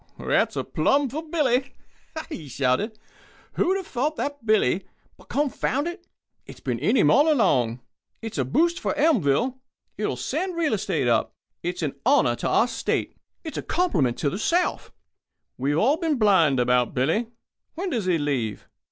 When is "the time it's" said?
7.25-8.39